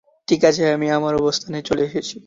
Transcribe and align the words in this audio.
ঠিক 0.27 0.41
আছে, 0.45 0.63
আমি 0.75 0.87
আমার 0.91 1.13
অবস্থানে 1.15 1.59
চলে 1.61 1.83
এসেছি। 1.83 2.17